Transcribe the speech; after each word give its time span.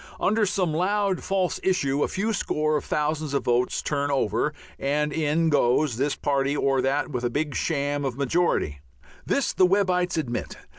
Under 0.19 0.47
some 0.47 0.73
loud 0.73 1.23
false 1.23 1.59
issue 1.61 2.01
a 2.01 2.07
few 2.07 2.33
score 2.33 2.75
of 2.75 2.83
thousands 2.85 3.35
of 3.35 3.43
votes 3.43 3.83
turn 3.83 4.09
over, 4.09 4.51
and 4.79 5.13
in 5.13 5.49
goes 5.49 5.97
this 5.97 6.15
party 6.15 6.57
or 6.57 6.81
that 6.81 7.11
with 7.11 7.23
a 7.23 7.29
big 7.29 7.53
sham 7.53 8.01
majority. 8.01 8.79
This 9.27 9.53
the 9.53 9.67
Webbites 9.67 10.17
admit. 10.17 10.57